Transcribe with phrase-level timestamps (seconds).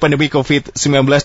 [0.00, 0.72] pandemi COVID-19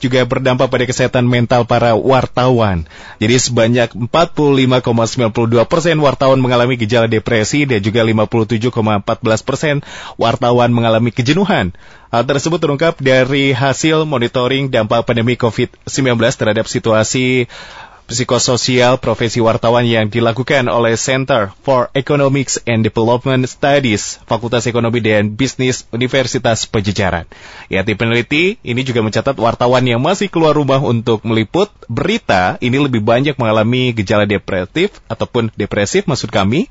[0.04, 2.84] juga berdampak pada kesehatan mental para wartawan.
[3.24, 9.76] Jadi sebanyak 45,92 persen wartawan mengalami gejala depresi dan juga 57,14 persen
[10.20, 11.72] wartawan mengalami kejenuhan.
[12.14, 17.50] Hal tersebut terungkap dari hasil monitoring dampak pandemi COVID-19 terhadap situasi
[18.06, 25.34] psikososial profesi wartawan yang dilakukan oleh Center for Economics and Development Studies Fakultas Ekonomi dan
[25.34, 27.26] Bisnis Universitas Pejajaran.
[27.68, 32.78] Ya, tim peneliti ini juga mencatat wartawan yang masih keluar rumah untuk meliput berita ini
[32.78, 36.70] lebih banyak mengalami gejala depresif ataupun depresif maksud kami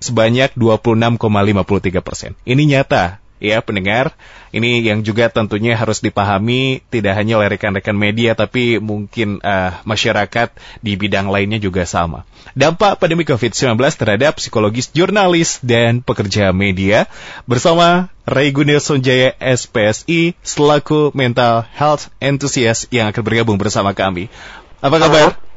[0.00, 2.32] sebanyak 26,53 persen.
[2.48, 4.12] Ini nyata ya pendengar.
[4.54, 10.52] Ini yang juga tentunya harus dipahami tidak hanya oleh rekan-rekan media tapi mungkin uh, masyarakat
[10.84, 12.28] di bidang lainnya juga sama.
[12.52, 17.08] Dampak pandemi COVID-19 terhadap psikologis jurnalis dan pekerja media
[17.48, 24.30] bersama Ray Gunil Sonjaya SPSI selaku mental health enthusiast yang akan bergabung bersama kami.
[24.84, 25.34] Apa kabar?
[25.34, 25.49] Halo.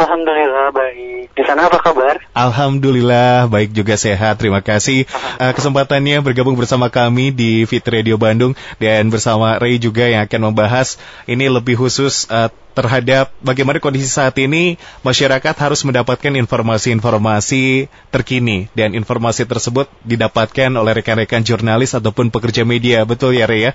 [0.00, 1.36] Alhamdulillah baik.
[1.36, 2.16] Di sana apa kabar?
[2.32, 4.40] Alhamdulillah baik juga sehat.
[4.40, 5.04] Terima kasih
[5.36, 10.52] uh, kesempatannya bergabung bersama kami di Fit Radio Bandung dan bersama Ray juga yang akan
[10.52, 10.96] membahas
[11.28, 18.96] ini lebih khusus uh, terhadap bagaimana kondisi saat ini masyarakat harus mendapatkan informasi-informasi terkini dan
[18.96, 23.04] informasi tersebut didapatkan oleh rekan-rekan jurnalis ataupun pekerja media.
[23.04, 23.72] Betul ya Ray ya?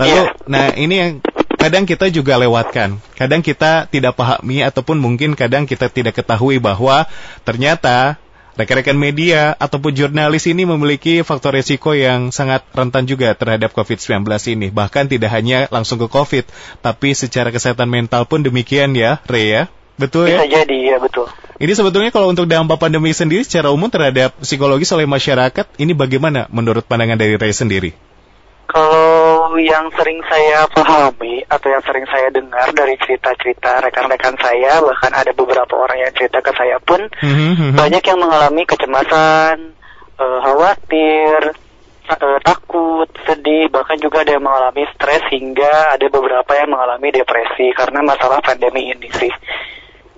[0.00, 0.48] Lalu yeah.
[0.48, 1.12] nah ini yang
[1.66, 3.02] kadang kita juga lewatkan.
[3.18, 7.10] Kadang kita tidak pahami ataupun mungkin kadang kita tidak ketahui bahwa
[7.42, 8.22] ternyata
[8.54, 14.22] rekan-rekan media ataupun jurnalis ini memiliki faktor resiko yang sangat rentan juga terhadap COVID-19
[14.54, 14.70] ini.
[14.70, 16.46] Bahkan tidak hanya langsung ke COVID,
[16.86, 19.62] tapi secara kesehatan mental pun demikian ya, Ray ya?
[19.98, 20.38] Betul ya?
[20.38, 21.26] Bisa jadi, ya betul.
[21.58, 26.46] Ini sebetulnya kalau untuk dampak pandemi sendiri secara umum terhadap psikologis oleh masyarakat, ini bagaimana
[26.54, 28.05] menurut pandangan dari Ray sendiri?
[28.66, 35.14] Kalau yang sering saya pahami atau yang sering saya dengar dari cerita-cerita rekan-rekan saya, bahkan
[35.14, 37.78] ada beberapa orang yang cerita ke saya pun, mm-hmm.
[37.78, 39.72] banyak yang mengalami kecemasan,
[40.18, 41.54] uh, khawatir,
[42.10, 47.70] uh, takut, sedih, bahkan juga ada yang mengalami stres hingga ada beberapa yang mengalami depresi
[47.70, 49.32] karena masalah pandemi ini sih.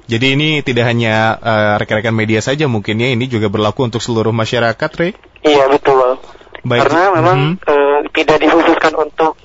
[0.08, 4.32] Jadi ini tidak hanya uh, rekan-rekan media saja mungkin ya, ini juga berlaku untuk seluruh
[4.32, 5.12] masyarakat, Re?
[5.44, 6.16] Iya betul.
[6.64, 6.80] Baik.
[6.86, 7.70] Karena memang mm -hmm.
[7.70, 9.38] uh, tidak dikhususkan untuk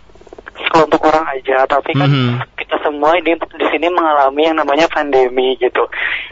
[0.54, 2.32] kelompok orang aja, tapi kan mm -hmm.
[2.58, 5.86] kita semua di di sini mengalami yang namanya pandemi gitu.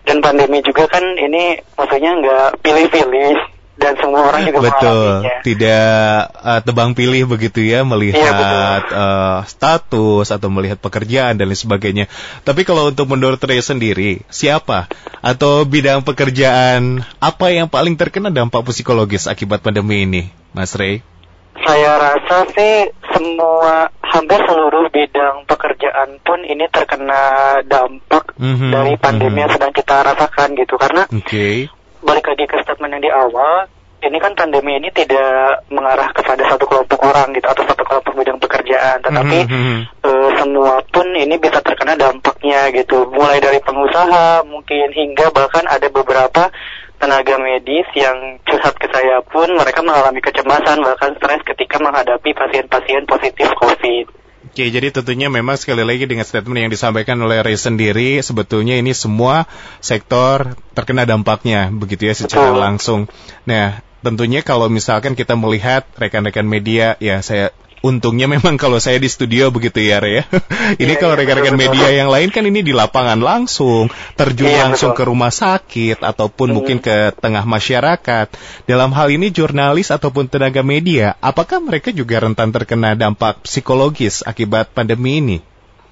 [0.05, 6.61] Dan pandemi juga kan ini maksudnya nggak pilih-pilih dan semua orang juga betul tidak uh,
[6.61, 12.05] tebang pilih begitu ya melihat ya, uh, status atau melihat pekerjaan dan lain sebagainya
[12.45, 14.85] tapi kalau untuk menurut Ray sendiri siapa
[15.25, 21.03] atau bidang pekerjaan apa yang paling terkena dampak psikologis akibat pandemi ini Mas Ray
[21.61, 28.93] saya rasa sih semua hampir seluruh bidang pekerjaan pun ini terkena dampak mm -hmm, dari
[28.97, 29.41] pandemi mm -hmm.
[29.45, 30.79] yang sedang kita rasakan gitu.
[30.79, 31.69] Karena okay
[32.01, 33.69] balik lagi ke statement yang di awal,
[34.01, 38.41] ini kan pandemi ini tidak mengarah kepada satu kelompok orang gitu atau satu kelompok bidang
[38.41, 39.79] pekerjaan, tetapi mm -hmm.
[40.01, 45.87] uh, semua pun ini bisa terkena dampaknya gitu, mulai dari pengusaha mungkin hingga bahkan ada
[45.93, 46.49] beberapa
[47.01, 53.09] tenaga medis yang curhat ke saya pun mereka mengalami kecemasan bahkan stres ketika menghadapi pasien-pasien
[53.09, 54.21] positif COVID.
[54.51, 58.91] Oke, jadi tentunya memang sekali lagi dengan statement yang disampaikan oleh Ray sendiri, sebetulnya ini
[58.91, 59.47] semua
[59.79, 63.07] sektor terkena dampaknya, begitu ya secara langsung.
[63.47, 69.09] Nah, tentunya kalau misalkan kita melihat rekan-rekan media, ya saya untungnya memang kalau saya di
[69.09, 70.23] studio begitu ya, Re ya.
[70.83, 74.69] ini ya, kalau iya, rekan-rekan media yang lain kan ini di lapangan langsung, terjun ya,
[74.69, 75.05] langsung betul.
[75.05, 76.55] ke rumah sakit ataupun hmm.
[76.55, 78.27] mungkin ke tengah masyarakat.
[78.69, 84.71] Dalam hal ini jurnalis ataupun tenaga media, apakah mereka juga rentan terkena dampak psikologis akibat
[84.71, 85.37] pandemi ini?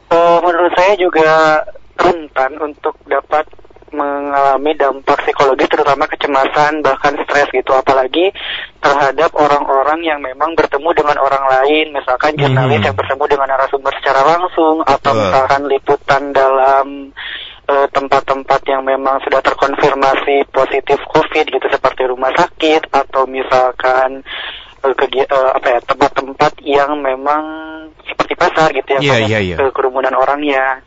[0.10, 1.62] Uh, menurut saya juga
[2.00, 3.46] rentan untuk dapat
[3.94, 8.32] mengalami dampak psikologis terutama kecemasan bahkan stres gitu apalagi
[8.80, 12.42] terhadap orang-orang yang memang bertemu dengan orang lain misalkan hmm.
[12.42, 12.88] jurnalis hmm.
[12.92, 14.94] yang bertemu dengan narasumber secara langsung Betul.
[14.96, 16.86] atau misalkan liputan dalam
[17.68, 24.26] eh, tempat-tempat yang memang sudah terkonfirmasi positif COVID gitu seperti rumah sakit atau misalkan
[24.84, 27.44] uh, uh, apa ya tempat-tempat yang memang
[28.08, 29.72] seperti pasar gitu ya yeah, banyak yeah, yeah.
[29.76, 30.84] kerumunan orangnya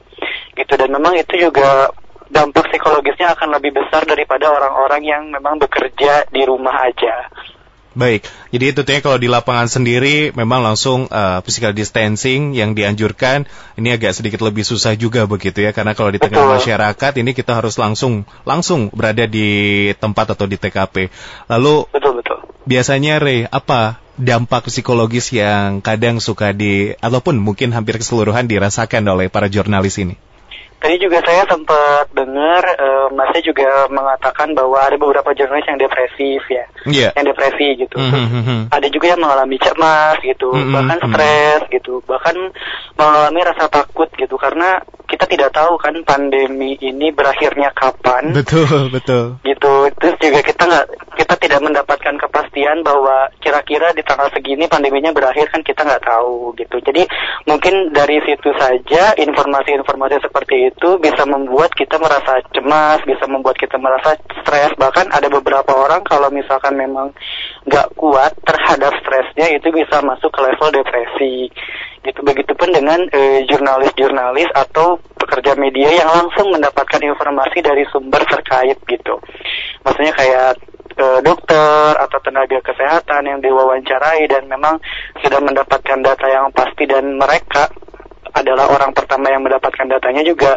[0.56, 1.88] gitu dan memang itu juga
[2.32, 7.28] dampak psikologisnya akan lebih besar daripada orang-orang yang memang bekerja di rumah aja.
[7.92, 13.44] Baik, jadi itu tentunya kalau di lapangan sendiri memang langsung uh, physical distancing yang dianjurkan
[13.76, 16.56] ini agak sedikit lebih susah juga begitu ya karena kalau di tengah betul.
[16.56, 21.12] masyarakat ini kita harus langsung langsung berada di tempat atau di TKP.
[21.52, 22.40] Lalu betul betul.
[22.64, 29.28] Biasanya Ray apa dampak psikologis yang kadang suka di ataupun mungkin hampir keseluruhan dirasakan oleh
[29.28, 30.16] para jurnalis ini?
[30.82, 36.42] Tadi juga saya sempat dengar uh, Masnya juga mengatakan bahwa ada beberapa jurnalis yang depresif
[36.50, 37.10] ya, yeah.
[37.14, 38.02] yang depresi gitu.
[38.02, 38.60] Mm -hmm.
[38.74, 40.74] Ada juga yang mengalami cemas gitu, mm -hmm.
[40.74, 42.34] bahkan stres gitu, bahkan
[42.98, 48.34] mengalami rasa takut gitu karena kita tidak tahu kan pandemi ini berakhirnya kapan.
[48.34, 49.38] Betul betul.
[49.46, 55.12] Gitu, terus juga kita nggak kita tidak mendapatkan kepastian bahwa kira-kira di tanggal segini pandeminya
[55.12, 56.80] berakhir kan kita nggak tahu gitu.
[56.80, 57.04] Jadi
[57.44, 63.76] mungkin dari situ saja informasi-informasi seperti itu bisa membuat kita merasa cemas, bisa membuat kita
[63.76, 64.72] merasa stres.
[64.78, 67.10] Bahkan ada beberapa orang kalau misalkan memang
[67.66, 71.50] nggak kuat terhadap stresnya itu bisa masuk ke level depresi.
[72.02, 72.18] Gitu.
[72.22, 79.14] Begitupun dengan eh, jurnalis-jurnalis atau pekerja media yang langsung mendapatkan informasi dari sumber terkait gitu.
[79.86, 80.50] Maksudnya kayak
[80.98, 84.82] eh, dokter atau tenaga kesehatan yang diwawancarai dan memang
[85.22, 87.70] sudah mendapatkan data yang pasti dan mereka
[88.32, 90.56] adalah orang pertama yang mendapatkan datanya juga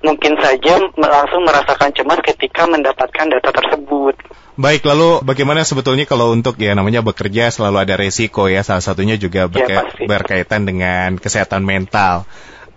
[0.00, 4.16] mungkin saja langsung merasakan cemas ketika mendapatkan data tersebut.
[4.60, 9.16] Baik, lalu bagaimana sebetulnya kalau untuk ya namanya bekerja selalu ada resiko ya, salah satunya
[9.16, 12.28] juga berka ya, berkaitan dengan kesehatan mental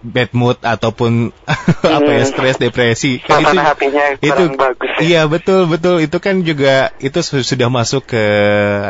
[0.03, 1.87] bad mood ataupun hmm.
[1.97, 2.29] apa ya hmm.
[2.29, 5.01] stres depresi kan itu hatinya itu bagus ya.
[5.01, 8.25] iya betul betul itu kan juga itu sudah masuk ke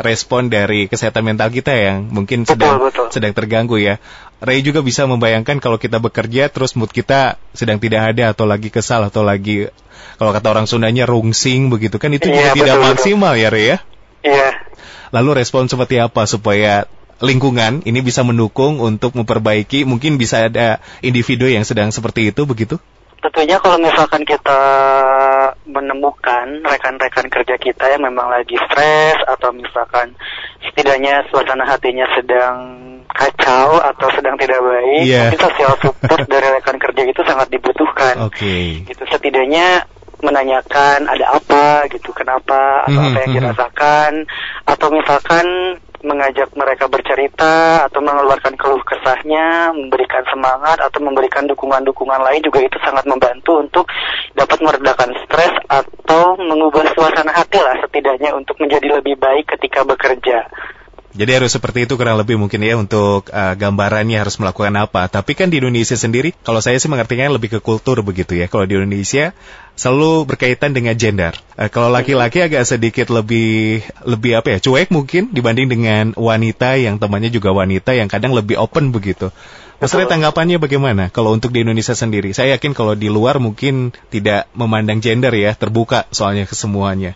[0.02, 3.06] respon dari kesehatan mental kita yang mungkin betul, sedang betul.
[3.14, 4.02] sedang terganggu ya
[4.42, 8.68] Ray juga bisa membayangkan kalau kita bekerja terus mood kita sedang tidak ada atau lagi
[8.68, 9.70] kesal atau lagi
[10.18, 12.88] kalau kata orang Sundanya rungsing begitu kan itu iya, juga betul, tidak betul.
[12.90, 13.78] maksimal ya Ray ya
[14.26, 14.50] iya
[15.14, 16.90] lalu respon seperti apa supaya
[17.24, 22.76] lingkungan ini bisa mendukung untuk memperbaiki mungkin bisa ada individu yang sedang seperti itu begitu?
[23.24, 24.60] Tentunya kalau misalkan kita
[25.64, 30.12] menemukan rekan-rekan kerja kita yang memang lagi stres atau misalkan
[30.60, 32.56] setidaknya suasana hatinya sedang
[33.08, 35.32] kacau atau sedang tidak baik, yeah.
[35.32, 38.28] mungkin sosial support dari rekan kerja itu sangat dibutuhkan.
[38.28, 38.36] Oke.
[38.44, 38.68] Okay.
[38.92, 39.88] Gitu setidaknya
[40.20, 43.08] menanyakan ada apa gitu, kenapa atau mm -hmm.
[43.08, 43.38] apa yang mhm.
[43.40, 44.12] dirasakan
[44.68, 45.46] atau misalkan
[46.04, 52.76] mengajak mereka bercerita atau mengeluarkan keluh kesahnya, memberikan semangat atau memberikan dukungan-dukungan lain juga itu
[52.84, 53.88] sangat membantu untuk
[54.36, 60.44] dapat meredakan stres atau mengubah suasana hati lah setidaknya untuk menjadi lebih baik ketika bekerja.
[61.14, 65.06] Jadi harus seperti itu kurang lebih mungkin ya untuk uh, gambarannya harus melakukan apa.
[65.06, 68.50] Tapi kan di Indonesia sendiri, kalau saya sih mengertinya lebih ke kultur begitu ya.
[68.50, 69.30] Kalau di Indonesia
[69.78, 71.38] selalu berkaitan dengan gender.
[71.54, 76.98] Uh, kalau laki-laki agak sedikit lebih lebih apa ya cuek mungkin dibanding dengan wanita yang
[76.98, 79.30] temannya juga wanita yang kadang lebih open begitu.
[79.78, 82.34] Mas tanggapannya bagaimana kalau untuk di Indonesia sendiri?
[82.34, 87.14] Saya yakin kalau di luar mungkin tidak memandang gender ya, terbuka soalnya ke semuanya.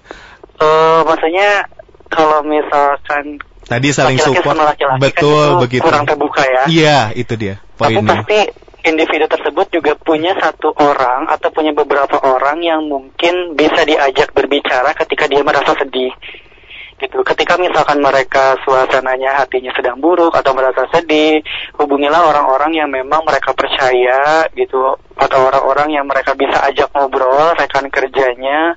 [0.59, 1.67] Uh, maksudnya
[2.11, 4.57] kalau misalkan Tadi saling laki -laki support.
[4.57, 5.85] Laki -laki betul kan begitu.
[5.85, 6.63] Kurang terbuka ya.
[6.67, 8.01] Iya, itu dia poinnya.
[8.01, 8.41] Tapi pasti
[8.89, 14.97] individu tersebut juga punya satu orang atau punya beberapa orang yang mungkin bisa diajak berbicara
[14.97, 16.11] ketika dia merasa sedih
[16.99, 17.23] gitu.
[17.23, 21.41] Ketika misalkan mereka suasananya hatinya sedang buruk atau merasa sedih,
[21.79, 27.87] hubungilah orang-orang yang memang mereka percaya gitu atau orang-orang yang mereka bisa ajak ngobrol rekan
[27.91, 28.75] kerjanya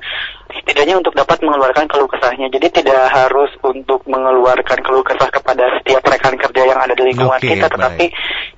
[0.60, 2.52] setidaknya untuk dapat mengeluarkan keluh kesahnya.
[2.52, 7.40] Jadi tidak harus untuk mengeluarkan keluh kesah kepada setiap rekan kerja yang ada di lingkungan
[7.40, 8.06] okay, kita, tetapi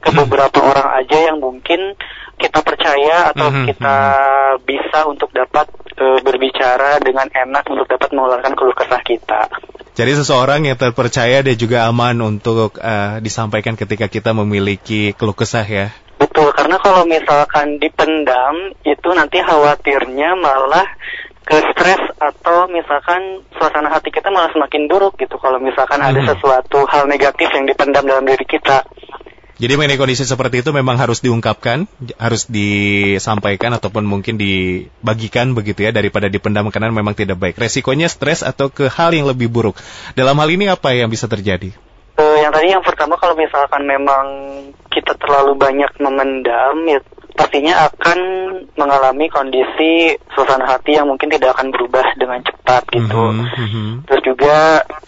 [0.01, 1.95] ke beberapa orang aja yang mungkin
[2.37, 3.65] kita percaya atau mm -hmm.
[3.71, 4.55] kita hmm.
[4.65, 5.69] bisa untuk dapat
[6.01, 9.41] uh, berbicara dengan enak untuk dapat mengeluarkan keluh kesah kita.
[9.93, 15.65] Jadi seseorang yang terpercaya dan juga aman untuk uh, disampaikan ketika kita memiliki keluh kesah
[15.65, 15.93] ya.
[16.17, 20.87] Betul, karena kalau misalkan dipendam itu nanti khawatirnya malah
[21.43, 26.09] ke stres atau misalkan suasana hati kita malah semakin buruk gitu kalau misalkan hmm.
[26.09, 28.87] ada sesuatu hal negatif yang dipendam dalam diri kita.
[29.53, 31.85] Jadi mengenai kondisi seperti itu memang harus diungkapkan,
[32.17, 37.55] harus disampaikan ataupun mungkin dibagikan begitu ya daripada dipendam karena memang tidak baik.
[37.61, 39.77] Resikonya stres atau ke hal yang lebih buruk.
[40.17, 41.69] Dalam hal ini apa yang bisa terjadi?
[42.17, 44.25] Uh, yang tadi yang pertama kalau misalkan memang
[44.89, 46.99] kita terlalu banyak memendam ya
[47.33, 48.19] pastinya akan
[48.77, 53.23] mengalami kondisi suasana hati yang mungkin tidak akan berubah dengan cepat gitu.
[53.33, 53.89] Mm -hmm.
[54.05, 54.55] Terus juga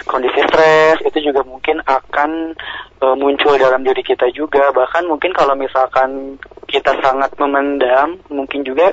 [0.10, 2.58] kondisi stres itu juga mungkin akan
[3.06, 4.74] uh, muncul dalam diri kita juga.
[4.74, 8.90] Bahkan mungkin kalau misalkan kita sangat memendam, mungkin juga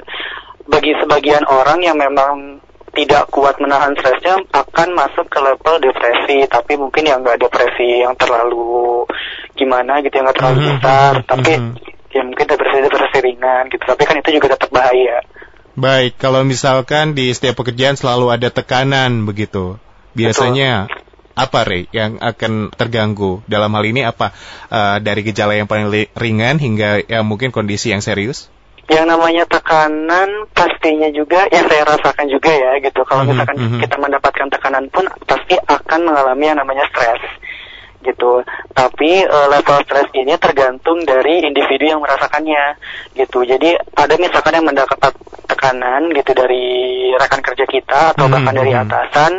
[0.69, 2.61] bagi sebagian orang yang memang
[2.93, 8.13] tidak kuat menahan stresnya akan masuk ke level depresi tapi mungkin yang nggak depresi yang
[8.21, 9.09] terlalu
[9.57, 10.73] gimana gitu yang nggak terlalu mm -hmm.
[10.77, 14.71] besar tapi mm -hmm ya mungkin depresi depresi ringan gitu tapi kan itu juga tetap
[14.71, 15.25] bahaya
[15.73, 19.81] baik kalau misalkan di setiap pekerjaan selalu ada tekanan begitu
[20.13, 21.01] biasanya Betul.
[21.33, 23.41] apa Rey yang akan terganggu?
[23.49, 24.37] Dalam hal ini apa
[24.69, 28.53] uh, dari gejala yang paling ringan hingga ya mungkin kondisi yang serius?
[28.91, 33.01] Yang namanya tekanan pastinya juga yang saya rasakan juga ya gitu.
[33.09, 33.81] Kalau mhm, misalkan mm -hmm.
[33.81, 37.23] kita mendapatkan tekanan pun pasti akan mengalami yang namanya stres
[38.03, 38.45] gitu.
[38.75, 42.77] Tapi uh, level stres ini tergantung dari individu yang merasakannya
[43.17, 43.47] gitu.
[43.47, 44.99] Jadi ada misalkan yang mendapat
[45.49, 48.83] tekanan gitu dari rekan kerja kita atau hmm, bahkan dari hmm.
[48.87, 49.33] atasan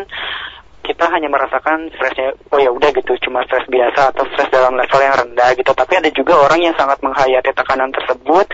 [0.84, 5.00] kita hanya merasakan stresnya oh ya udah gitu cuma stres biasa atau stres dalam level
[5.00, 8.52] yang rendah gitu tapi ada juga orang yang sangat menghayati tekanan tersebut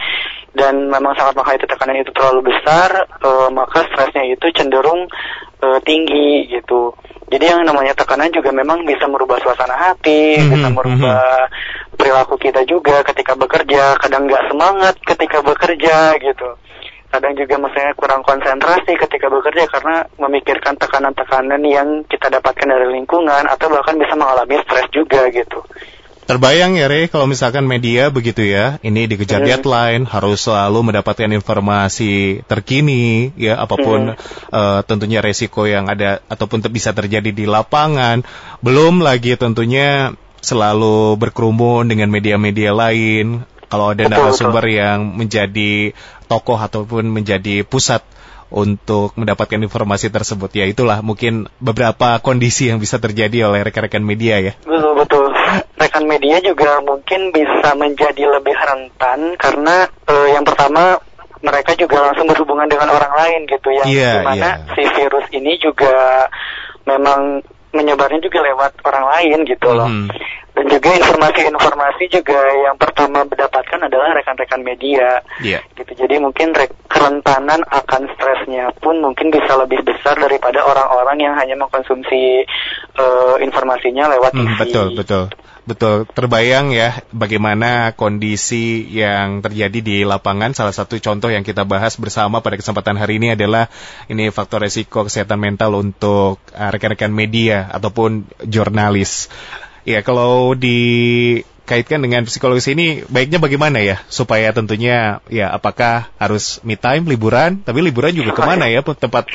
[0.53, 5.09] dan memang sangat menghayati tekanan itu terlalu besar uh, maka stresnya itu cenderung
[5.65, 6.93] uh, tinggi gitu
[7.29, 11.45] jadi yang namanya tekanan juga memang bisa merubah suasana hati mm -hmm, bisa merubah mm
[11.45, 11.95] -hmm.
[11.95, 16.49] perilaku kita juga ketika bekerja kadang nggak semangat ketika bekerja gitu
[17.09, 23.49] kadang juga misalnya kurang konsentrasi ketika bekerja karena memikirkan tekanan-tekanan yang kita dapatkan dari lingkungan
[23.49, 25.57] atau bahkan bisa mengalami stres juga gitu.
[26.29, 29.49] Terbayang ya Rey kalau misalkan media begitu ya, ini dikejar hmm.
[29.49, 34.53] deadline, harus selalu mendapatkan informasi terkini ya apa pun hmm.
[34.53, 38.21] uh, tentunya resiko yang ada ataupun bisa terjadi di lapangan.
[38.61, 45.97] Belum lagi tentunya selalu berkerumun dengan media-media lain, kalau ada narasumber yang menjadi
[46.29, 48.05] tokoh ataupun menjadi pusat
[48.49, 54.41] untuk mendapatkan informasi tersebut ya itulah mungkin beberapa kondisi yang bisa terjadi oleh rekan-rekan media
[54.41, 55.28] ya betul betul
[55.77, 60.97] rekan media juga mungkin bisa menjadi lebih rentan karena uh, yang pertama
[61.39, 64.73] mereka juga langsung berhubungan dengan orang lain gitu ya yeah, di mana yeah.
[64.75, 66.27] si virus ini juga
[66.83, 69.89] memang menyebarnya juga lewat orang lain gitu loh.
[69.89, 70.07] Mm.
[70.57, 72.35] Dan juga informasi-informasi juga
[72.67, 75.23] yang pertama mendapatkan adalah rekan-rekan media.
[75.39, 75.63] Yeah.
[75.77, 75.95] Gitu.
[75.95, 76.51] Jadi mungkin
[76.89, 82.43] kerentanan akan stresnya pun mungkin bisa lebih besar daripada orang-orang yang hanya mengkonsumsi
[82.99, 84.49] uh, informasinya lewat TV.
[84.49, 85.23] Mm, betul, betul.
[85.69, 90.57] Betul, terbayang ya bagaimana kondisi yang terjadi di lapangan.
[90.57, 93.69] Salah satu contoh yang kita bahas bersama pada kesempatan hari ini adalah
[94.09, 99.29] ini faktor resiko kesehatan mental untuk uh, rekan-rekan media ataupun jurnalis.
[99.85, 106.57] Ya, kalau di kaitkan dengan psikologis ini baiknya bagaimana ya supaya tentunya ya apakah harus
[106.65, 109.29] me time liburan tapi liburan juga ke mana ya tempat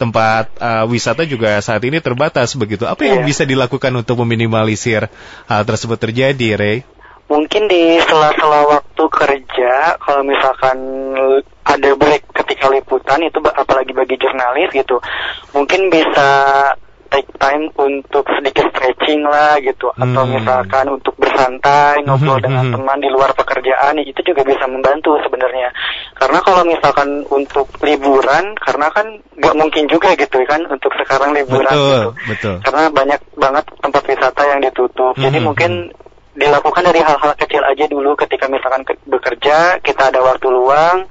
[0.00, 3.28] tempat uh, wisata juga saat ini terbatas begitu apa yang yeah.
[3.28, 5.12] bisa dilakukan untuk meminimalisir
[5.44, 6.78] hal tersebut terjadi Ray?
[7.24, 10.76] Mungkin di sela-sela waktu kerja kalau misalkan
[11.64, 15.00] ada break ketika liputan itu apalagi bagi jurnalis gitu
[15.56, 16.28] mungkin bisa
[17.10, 20.02] take time untuk sedikit stretching lah gitu hmm.
[20.02, 22.46] atau misalkan untuk bersantai ngobrol hmm.
[22.46, 22.74] dengan hmm.
[22.78, 25.68] teman di luar pekerjaan itu juga bisa membantu sebenarnya
[26.16, 29.06] karena kalau misalkan untuk liburan karena kan
[29.36, 32.56] nggak mungkin juga gitu kan untuk sekarang liburan betul, gitu betul.
[32.62, 35.24] karena banyak banget tempat wisata yang ditutup hmm.
[35.24, 35.72] jadi mungkin
[36.34, 38.18] dilakukan dari hal-hal kecil aja dulu.
[38.18, 41.06] Ketika misalkan ke bekerja kita ada waktu luang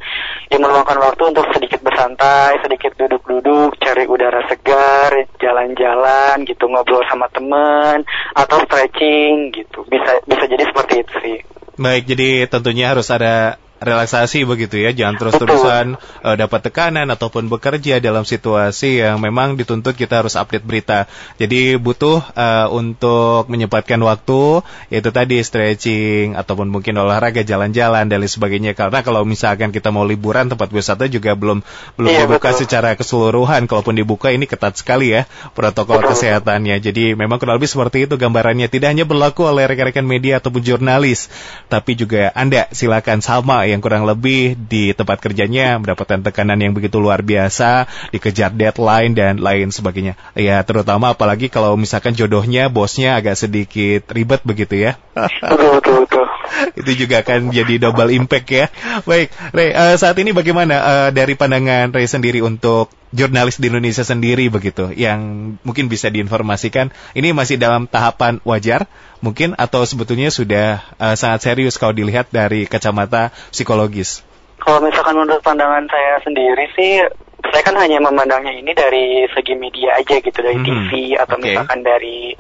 [0.51, 7.31] ya meluangkan waktu untuk sedikit bersantai sedikit duduk-duduk cari udara segar jalan-jalan gitu ngobrol sama
[7.31, 8.03] teman
[8.35, 9.87] atau stretching gitu.
[9.87, 11.37] Bisa bisa jadi seperti itu sih.
[11.73, 15.85] Baik jadi tentunya harus ada relaksasi begitu ya, jangan terus-terusan
[16.23, 21.05] uh, dapat tekanan ataupun bekerja dalam situasi yang memang dituntut kita harus update berita.
[21.35, 28.31] Jadi butuh uh, untuk menyempatkan waktu yaitu tadi stretching ataupun mungkin olahraga, jalan-jalan dan lain
[28.31, 28.71] sebagainya.
[28.73, 31.59] Karena kalau misalkan kita mau liburan tempat wisata juga belum
[31.99, 32.59] belum iya, dibuka betul.
[32.63, 33.67] secara keseluruhan.
[33.67, 36.15] Kalaupun dibuka ini ketat sekali ya protokol betul.
[36.15, 36.79] kesehatannya.
[36.79, 38.71] Jadi memang kurang lebih seperti itu gambarannya.
[38.71, 41.27] Tidak hanya berlaku oleh rekan-rekan media ataupun jurnalis,
[41.67, 47.01] tapi juga Anda silakan sama yang kurang lebih di tempat kerjanya mendapatkan tekanan yang begitu
[47.01, 50.13] luar biasa, dikejar deadline dan lain sebagainya.
[50.37, 55.01] Ya, terutama apalagi kalau misalkan jodohnya bosnya agak sedikit ribet begitu ya.
[55.13, 56.22] Betul, betul.
[56.79, 58.65] Itu juga akan jadi double impact ya.
[59.03, 64.01] Baik, Ray, uh, saat ini bagaimana uh, dari pandangan Ray sendiri untuk jurnalis di Indonesia
[64.01, 68.89] sendiri begitu yang mungkin bisa diinformasikan ini masih dalam tahapan wajar
[69.21, 74.25] mungkin atau sebetulnya sudah uh, sangat serius kalau dilihat dari kacamata psikologis.
[74.57, 77.03] Kalau misalkan menurut pandangan saya sendiri sih
[77.43, 81.51] saya kan hanya memandangnya ini dari segi media aja gitu dari hmm, TV atau okay.
[81.51, 82.31] misalkan dari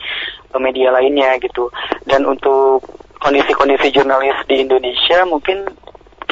[0.55, 1.67] media lainnya gitu
[2.07, 2.85] dan untuk
[3.23, 5.63] kondisi-kondisi jurnalis di Indonesia mungkin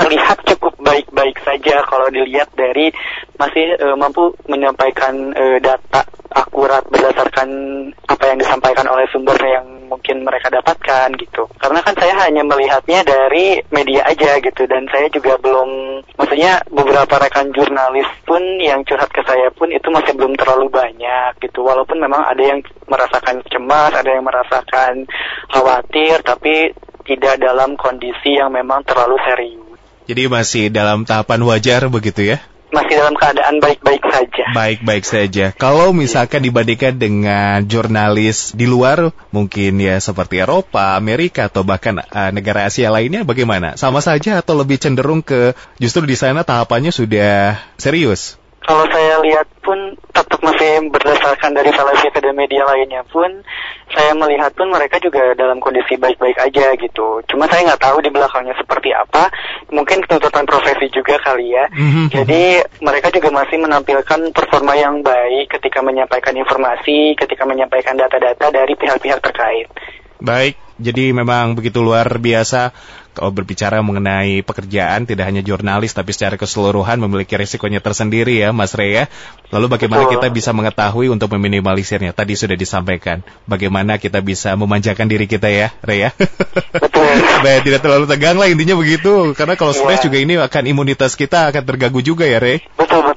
[0.01, 2.89] terlihat cukup baik-baik saja kalau dilihat dari
[3.37, 7.49] masih uh, mampu menyampaikan uh, data akurat berdasarkan
[8.07, 11.43] apa yang disampaikan oleh sumber yang mungkin mereka dapatkan gitu.
[11.59, 17.19] Karena kan saya hanya melihatnya dari media aja gitu dan saya juga belum maksudnya beberapa
[17.19, 21.67] rekan jurnalis pun yang curhat ke saya pun itu masih belum terlalu banyak gitu.
[21.67, 25.03] Walaupun memang ada yang merasakan cemas, ada yang merasakan
[25.51, 26.71] khawatir tapi
[27.03, 29.70] tidak dalam kondisi yang memang terlalu serius.
[30.11, 32.43] Jadi masih dalam tahapan wajar begitu ya?
[32.67, 34.43] Masih dalam keadaan baik-baik saja.
[34.51, 35.45] Baik-baik saja.
[35.55, 42.27] Kalau misalkan dibandingkan dengan jurnalis di luar, mungkin ya seperti Eropa, Amerika, atau bahkan uh,
[42.35, 43.79] negara Asia lainnya, bagaimana?
[43.79, 48.35] Sama saja atau lebih cenderung ke justru di sana tahapannya sudah serius?
[48.61, 53.41] Kalau saya lihat pun tetap masih berdasarkan dari salah satu media lainnya pun
[53.89, 57.25] saya melihat pun mereka juga dalam kondisi baik-baik aja gitu.
[57.25, 59.33] Cuma saya nggak tahu di belakangnya seperti apa.
[59.73, 61.65] Mungkin tuntutan profesi juga kali ya.
[61.73, 62.05] Mm-hmm.
[62.13, 62.43] Jadi
[62.85, 69.19] mereka juga masih menampilkan performa yang baik ketika menyampaikan informasi, ketika menyampaikan data-data dari pihak-pihak
[69.25, 69.67] terkait.
[70.21, 72.69] Baik, jadi memang begitu luar biasa
[73.11, 78.71] kalau berbicara mengenai pekerjaan tidak hanya jurnalis tapi secara keseluruhan memiliki risikonya tersendiri ya Mas
[78.71, 78.91] Rea.
[78.91, 79.03] Ya.
[79.51, 80.13] Lalu bagaimana Betul.
[80.19, 82.15] kita bisa mengetahui untuk meminimalisirnya?
[82.15, 83.19] Tadi sudah disampaikan.
[83.43, 86.15] Bagaimana kita bisa memanjakan diri kita ya, Rea?
[86.71, 87.11] Betul.
[87.45, 89.35] Baik, tidak terlalu tegang lah intinya begitu.
[89.35, 90.07] Karena kalau stres ya.
[90.07, 92.63] juga ini akan imunitas kita akan terganggu juga ya, Rea.
[92.79, 93.10] Betul,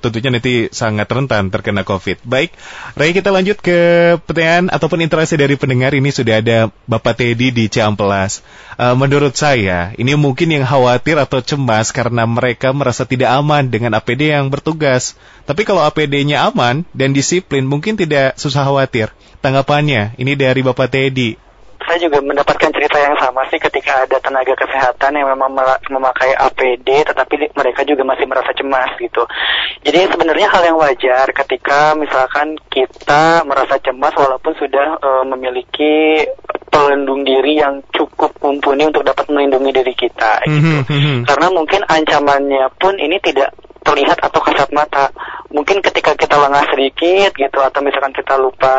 [0.00, 2.24] tentunya nanti sangat rentan terkena COVID.
[2.24, 2.56] Baik,
[2.96, 3.78] Ray kita lanjut ke
[4.24, 5.92] pertanyaan ataupun interaksi dari pendengar.
[5.92, 8.40] Ini sudah ada Bapak Teddy di Ciamplas.
[8.80, 13.92] Uh, menurut saya, ini mungkin yang khawatir atau cemas karena mereka merasa tidak aman dengan
[13.92, 15.14] APD yang bertugas.
[15.44, 19.12] Tapi kalau APD-nya aman dan disiplin, mungkin tidak susah khawatir.
[19.44, 21.49] Tanggapannya, ini dari Bapak Teddy
[21.90, 25.50] saya juga mendapatkan cerita yang sama sih ketika ada tenaga kesehatan yang memang
[25.90, 29.26] memakai APD tetapi mereka juga masih merasa cemas gitu.
[29.82, 36.22] Jadi sebenarnya hal yang wajar ketika misalkan kita merasa cemas walaupun sudah uh, memiliki
[36.70, 40.86] pelindung diri yang cukup mumpuni untuk dapat melindungi diri kita gitu.
[40.86, 41.18] Mm -hmm.
[41.26, 43.50] Karena mungkin ancamannya pun ini tidak
[43.84, 45.10] terlihat atau kasat mata.
[45.50, 48.76] Mungkin ketika kita lengah sedikit gitu atau misalkan kita lupa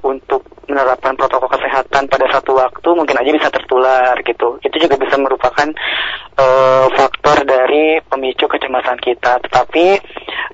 [0.00, 4.56] untuk menerapkan protokol kesehatan pada satu waktu mungkin aja bisa tertular gitu.
[4.64, 5.68] Itu juga bisa merupakan
[6.40, 9.42] uh, faktor dari pemicu kecemasan kita.
[9.44, 9.86] Tetapi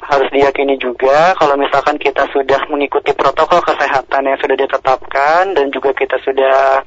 [0.09, 5.92] harus diyakini juga kalau misalkan kita sudah mengikuti protokol kesehatan yang sudah ditetapkan dan juga
[5.94, 6.83] kita sudah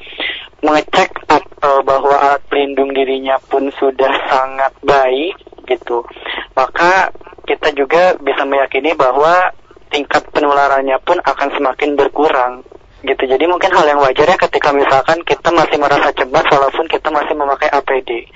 [0.61, 5.33] mengecek uh, bahwa alat pelindung dirinya pun sudah sangat baik
[5.71, 6.03] gitu.
[6.53, 7.15] Maka
[7.47, 9.51] kita juga bisa meyakini bahwa
[9.91, 12.63] tingkat penularannya pun akan semakin berkurang
[13.03, 13.23] gitu.
[13.25, 17.33] Jadi mungkin hal yang wajar ya ketika misalkan kita masih merasa cemas walaupun kita masih
[17.33, 18.27] memakai APD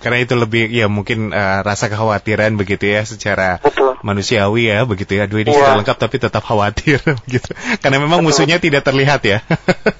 [0.00, 4.00] karena itu lebih ya mungkin uh, rasa kekhawatiran begitu ya secara Betul.
[4.00, 5.28] manusiawi ya begitu ya.
[5.28, 5.58] Dua ini ya.
[5.60, 6.98] sudah lengkap tapi tetap khawatir
[7.34, 7.50] gitu.
[7.80, 8.30] Karena memang Betul.
[8.32, 9.38] musuhnya tidak terlihat ya.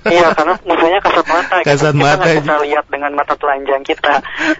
[0.08, 1.56] iya, karena musuhnya kasat mata.
[1.68, 2.28] Kasat kita, mata.
[2.28, 4.12] Kita bisa lihat dengan mata telanjang kita.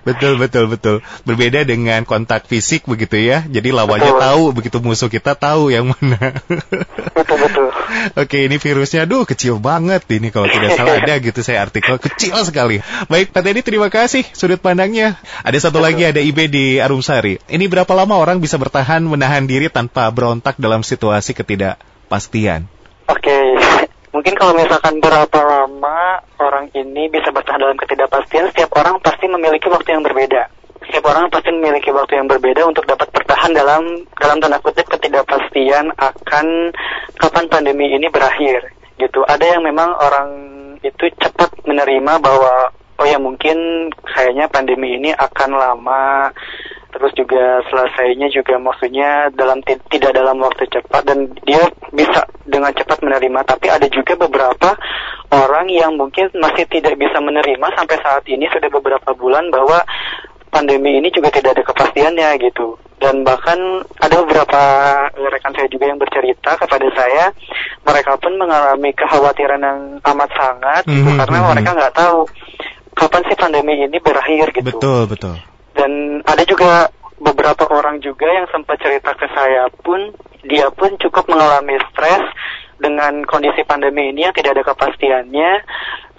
[0.07, 0.97] betul, betul, betul.
[1.25, 3.45] Berbeda dengan kontak fisik begitu ya.
[3.45, 4.25] Jadi lawannya betul.
[4.25, 6.39] tahu begitu musuh kita tahu yang mana.
[7.19, 7.69] betul, betul.
[8.19, 12.37] Oke, ini virusnya aduh kecil banget ini kalau tidak salah ada gitu saya artikel kecil
[12.45, 12.81] sekali.
[13.09, 17.39] Baik, Pak Teddy terima kasih sudut pandangnya ada satu lagi ada IB di Arumsari.
[17.49, 22.67] Ini berapa lama orang bisa bertahan menahan diri tanpa berontak dalam situasi ketidakpastian?
[23.11, 23.47] Oke, okay.
[24.15, 29.67] mungkin kalau misalkan berapa lama orang ini bisa bertahan dalam ketidakpastian, setiap orang pasti memiliki
[29.69, 30.49] waktu yang berbeda.
[30.85, 35.97] Setiap orang pasti memiliki waktu yang berbeda untuk dapat bertahan dalam dalam tanda kutip ketidakpastian
[35.97, 36.47] akan
[37.17, 38.69] kapan pandemi ini berakhir.
[39.01, 39.25] Gitu.
[39.25, 40.29] Ada yang memang orang
[40.85, 42.71] itu cepat menerima bahwa
[43.05, 46.33] oh ya mungkin kayaknya pandemi ini akan lama.
[46.89, 51.05] Terus juga selesainya juga maksudnya dalam tidak dalam waktu cepat.
[51.05, 53.45] Dan dia bisa dengan cepat menerima.
[53.45, 54.73] Tapi ada juga beberapa
[55.37, 59.85] orang yang mungkin masih tidak bisa menerima sampai saat ini sudah beberapa bulan bahwa
[60.49, 62.81] pandemi ini juga tidak ada kepastiannya gitu.
[63.03, 63.59] Dan bahkan
[64.01, 64.63] ada beberapa
[65.13, 67.35] rekan saya juga yang bercerita kepada saya
[67.85, 71.51] mereka pun mengalami kekhawatiran yang amat sangat mm -hmm, karena -hmm.
[71.53, 72.25] mereka nggak tahu
[72.95, 74.79] kapan sih pandemi ini berakhir gitu.
[74.79, 75.37] Betul, betul.
[75.75, 76.89] Dan ada juga
[77.21, 82.25] beberapa orang juga yang sempat cerita ke saya pun dia pun cukup mengalami stres
[82.79, 85.51] dengan kondisi pandemi ini yang tidak ada kepastiannya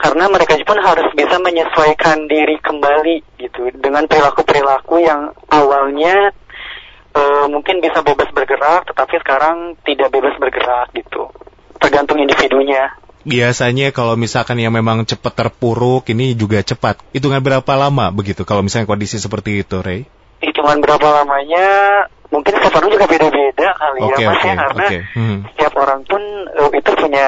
[0.02, 6.32] karena mereka pun harus bisa menyesuaikan diri kembali gitu dengan perilaku-perilaku yang awalnya
[7.14, 11.30] uh, mungkin bisa bebas bergerak tetapi sekarang tidak bebas bergerak gitu
[11.78, 12.92] tergantung individunya
[13.26, 17.02] biasanya kalau misalkan yang memang cepat terpuruk ini juga cepat.
[17.12, 20.06] Hitungan berapa lama begitu kalau misalnya kondisi seperti itu, Ray?
[20.40, 21.66] Hitungan berapa lamanya
[22.30, 25.00] mungkin setiap orang juga beda-beda kali Oke, ya Mas oke, ya karena oke.
[25.14, 25.40] Hmm.
[25.54, 27.28] setiap orang pun eh, itu punya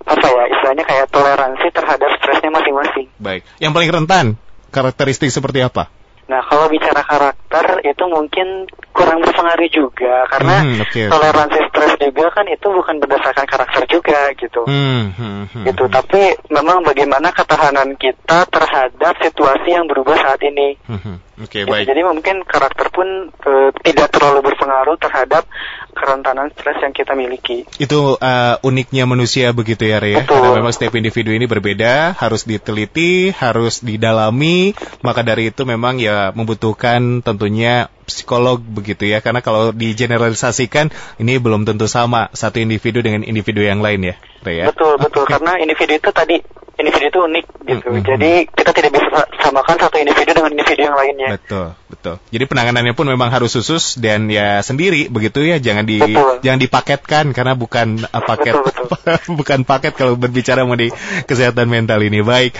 [0.00, 3.06] apa ya istilahnya kayak toleransi terhadap stresnya masing-masing.
[3.20, 3.42] Baik.
[3.60, 4.26] Yang paling rentan
[4.72, 5.92] karakteristik seperti apa?
[6.30, 7.39] Nah, kalau bicara karakter
[7.82, 11.02] itu mungkin kurang berpengaruh juga karena Hmm, oke, oke.
[11.10, 14.62] toleransi stres juga kan itu bukan berdasarkan karakter juga gitu.
[14.66, 15.94] Hmm, hmm, hmm, Gitu, hmm.
[15.94, 20.78] tapi memang bagaimana ketahanan kita terhadap situasi yang berubah saat ini.
[20.86, 21.16] Hmm, hmm.
[21.40, 21.88] Oke, Gitu, baik.
[21.88, 25.48] Jadi mungkin karakter pun eh, tidak terlalu berpengaruh terhadap
[25.96, 27.66] kerentanan stres yang kita miliki.
[27.76, 30.22] Itu uh, uniknya manusia begitu ya, Ray, ya.
[30.24, 30.38] Betul.
[30.38, 34.72] Karena memang setiap individu ini berbeda, harus diteliti, harus didalami.
[35.02, 39.24] Maka dari itu memang ya membutuhkan tentunya psikolog begitu ya.
[39.24, 44.64] Karena kalau digeneralisasikan ini belum tentu sama satu individu dengan individu yang lain ya, Ray,
[44.64, 44.64] ya.
[44.72, 45.24] Betul, betul.
[45.28, 46.36] Karena individu itu tadi
[46.80, 47.88] individu itu unik gitu.
[47.92, 51.28] Hmm, hmm, Jadi kita tidak bisa samakan satu individu dengan individu yang lainnya.
[51.36, 52.14] Betul, betul.
[52.32, 56.40] Jadi penanganannya pun memang harus khusus dan ya sendiri begitu ya, jangan di Betul.
[56.40, 58.86] jangan dipaketkan karena bukan uh, paket Betul,
[59.40, 60.90] bukan paket kalau berbicara mengenai
[61.28, 62.24] kesehatan mental ini.
[62.24, 62.56] Baik,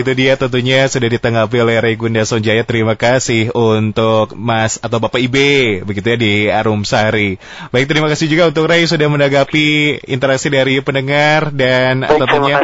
[0.00, 2.64] itu dia tentunya sudah ditanggapi oleh Regunda Sonjaya.
[2.64, 7.36] Terima kasih untuk Mas atau Bapak Ibe begitu ya di Arum Sari.
[7.70, 11.17] Baik, terima kasih juga untuk Ray sudah menanggapi interaksi dari pendengar
[11.54, 12.56] dan Baik, tentunya.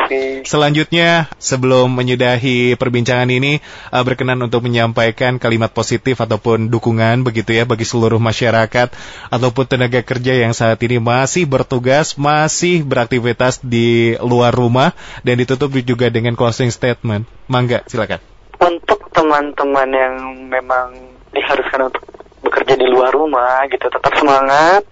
[0.44, 1.08] Selanjutnya,
[1.40, 7.88] sebelum menyudahi perbincangan ini, uh, berkenan untuk menyampaikan kalimat positif ataupun dukungan begitu ya bagi
[7.88, 8.92] seluruh masyarakat
[9.32, 14.92] ataupun tenaga kerja yang saat ini masih bertugas, masih beraktivitas di luar rumah
[15.24, 17.24] dan ditutup juga dengan closing statement.
[17.48, 18.20] Mangga, silakan.
[18.64, 20.14] untuk teman-teman yang
[20.48, 20.96] memang
[21.36, 22.23] diharuskan untuk
[22.54, 24.86] bekerja di luar rumah gitu tetap semangat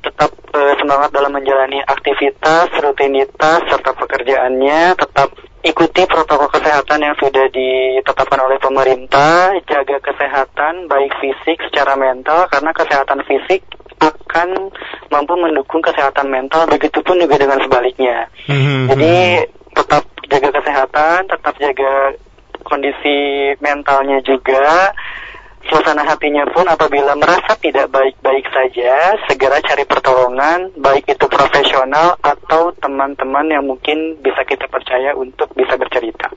[0.00, 5.28] tetap eh, semangat dalam menjalani aktivitas rutinitas serta pekerjaannya tetap
[5.60, 12.72] ikuti protokol kesehatan yang sudah ditetapkan oleh pemerintah jaga kesehatan baik fisik secara mental karena
[12.72, 13.60] kesehatan fisik
[14.00, 14.72] akan
[15.12, 21.92] mampu mendukung kesehatan mental begitupun juga dengan sebaliknya Hmm, jadi tetap jaga kesehatan, tetap jaga
[22.64, 24.92] kondisi mentalnya juga.
[25.70, 32.74] Suasana hatinya pun apabila merasa tidak baik-baik saja, segera cari pertolongan, baik itu profesional atau
[32.82, 36.30] teman-teman yang mungkin bisa kita percaya untuk bisa bercerita.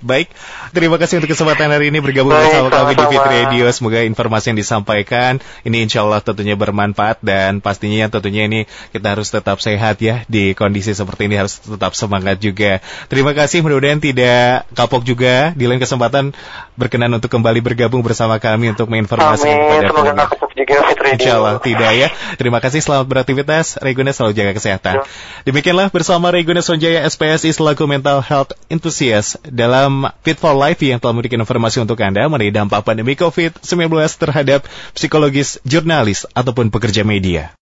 [0.00, 0.32] Baik,
[0.72, 3.20] terima kasih untuk kesempatan hari ini bergabung Baik, bersama kami di Fit.
[3.20, 3.64] Radio.
[3.68, 8.64] Semoga informasi yang disampaikan ini insya Allah tentunya bermanfaat dan pastinya tentunya ini
[8.96, 12.80] kita harus tetap sehat ya di kondisi seperti ini harus tetap semangat juga.
[13.12, 16.32] Terima kasih mudah-mudahan tidak kapok juga di lain kesempatan
[16.80, 21.16] berkenan untuk kembali bergabung bersama kami untuk menginformasikan Amin, kepada semoga kapok juga Fit Radio.
[21.20, 22.08] Insya Allah tidak ya.
[22.40, 23.76] Terima kasih selamat beraktivitas.
[23.84, 24.94] Reguna selalu jaga kesehatan.
[24.96, 25.04] Ya.
[25.44, 29.89] Demikianlah bersama Reguna Sonjaya SPSI selaku mental health enthusiast dalam
[30.24, 35.62] Fit for Life yang telah memberikan informasi untuk Anda mengenai dampak pandemi COVID-19 terhadap psikologis
[35.66, 37.54] jurnalis ataupun pekerja media.